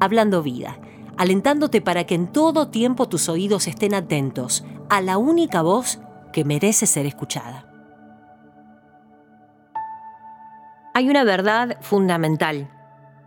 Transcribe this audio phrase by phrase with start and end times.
[0.00, 0.78] Hablando Vida,
[1.16, 6.00] alentándote para que en todo tiempo tus oídos estén atentos a la única voz
[6.32, 7.66] que merece ser escuchada.
[10.94, 12.70] Hay una verdad fundamental.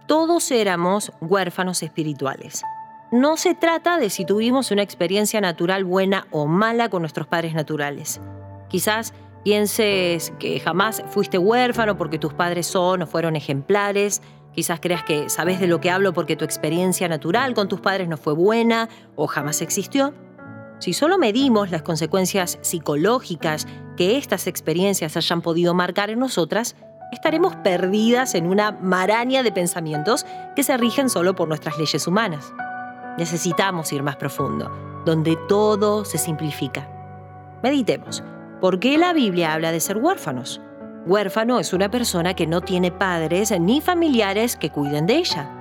[0.08, 2.64] Todos éramos huérfanos espirituales.
[3.12, 7.54] No se trata de si tuvimos una experiencia natural buena o mala con nuestros padres
[7.54, 8.20] naturales.
[8.68, 9.14] Quizás
[9.44, 14.22] pienses que jamás fuiste huérfano porque tus padres son o fueron ejemplares.
[14.54, 18.08] Quizás creas que sabes de lo que hablo porque tu experiencia natural con tus padres
[18.08, 20.14] no fue buena o jamás existió.
[20.80, 26.76] Si solo medimos las consecuencias psicológicas que estas experiencias hayan podido marcar en nosotras,
[27.12, 32.54] estaremos perdidas en una maraña de pensamientos que se rigen solo por nuestras leyes humanas.
[33.18, 34.72] Necesitamos ir más profundo,
[35.06, 36.90] donde todo se simplifica.
[37.62, 38.24] Meditemos.
[38.64, 40.62] ¿Por qué la Biblia habla de ser huérfanos?
[41.06, 45.52] Huérfano es una persona que no tiene padres ni familiares que cuiden de ella.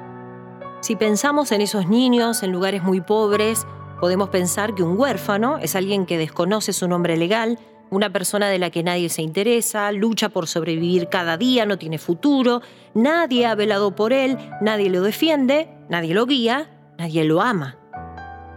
[0.82, 3.66] Si pensamos en esos niños en lugares muy pobres,
[4.00, 7.58] podemos pensar que un huérfano es alguien que desconoce su nombre legal,
[7.90, 11.98] una persona de la que nadie se interesa, lucha por sobrevivir cada día, no tiene
[11.98, 12.62] futuro,
[12.94, 17.81] nadie ha velado por él, nadie lo defiende, nadie lo guía nadie lo ama.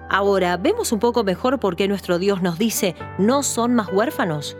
[0.09, 4.55] Ahora, ¿vemos un poco mejor por qué nuestro Dios nos dice, no son más huérfanos?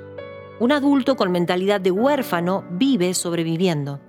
[0.59, 3.99] Un adulto con mentalidad de huérfano vive sobreviviendo.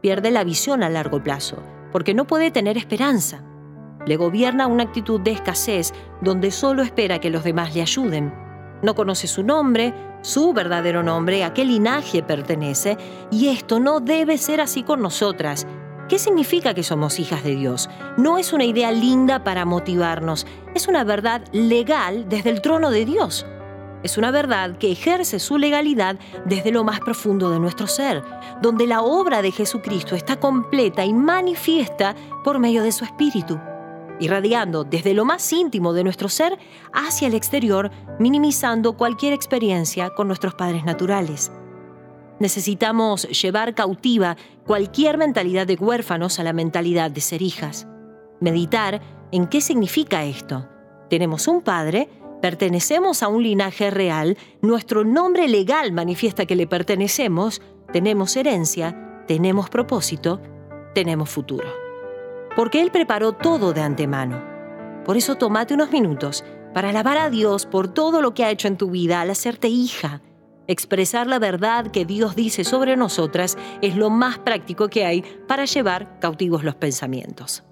[0.00, 1.58] Pierde la visión a largo plazo,
[1.92, 3.44] porque no puede tener esperanza.
[4.06, 8.34] Le gobierna una actitud de escasez donde solo espera que los demás le ayuden.
[8.82, 12.96] No conoce su nombre, su verdadero nombre, a qué linaje pertenece,
[13.30, 15.66] y esto no debe ser así con nosotras,
[16.10, 17.88] ¿Qué significa que somos hijas de Dios?
[18.16, 20.44] No es una idea linda para motivarnos,
[20.74, 23.46] es una verdad legal desde el trono de Dios.
[24.02, 28.24] Es una verdad que ejerce su legalidad desde lo más profundo de nuestro ser,
[28.60, 33.60] donde la obra de Jesucristo está completa y manifiesta por medio de su Espíritu,
[34.18, 36.58] irradiando desde lo más íntimo de nuestro ser
[36.92, 41.52] hacia el exterior, minimizando cualquier experiencia con nuestros padres naturales.
[42.40, 44.34] Necesitamos llevar cautiva
[44.66, 47.86] cualquier mentalidad de huérfanos a la mentalidad de ser hijas.
[48.40, 50.66] Meditar en qué significa esto.
[51.10, 52.08] Tenemos un padre,
[52.40, 57.60] pertenecemos a un linaje real, nuestro nombre legal manifiesta que le pertenecemos,
[57.92, 60.40] tenemos herencia, tenemos propósito,
[60.94, 61.68] tenemos futuro.
[62.56, 64.42] Porque Él preparó todo de antemano.
[65.04, 68.66] Por eso tomate unos minutos para alabar a Dios por todo lo que ha hecho
[68.66, 70.22] en tu vida al hacerte hija
[70.66, 75.64] Expresar la verdad que Dios dice sobre nosotras es lo más práctico que hay para
[75.64, 77.64] llevar cautivos los pensamientos.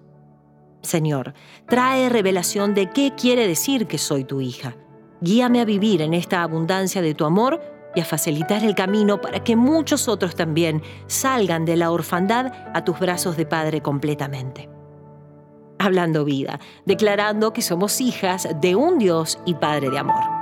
[0.83, 1.35] Señor,
[1.69, 4.77] trae revelación de qué quiere decir que soy tu hija.
[5.21, 7.61] Guíame a vivir en esta abundancia de tu amor
[7.95, 12.85] y a facilitar el camino para que muchos otros también salgan de la orfandad a
[12.85, 14.69] tus brazos de Padre completamente.
[15.79, 20.38] Hablando vida, declarando que somos hijas de un Dios y Padre de amor.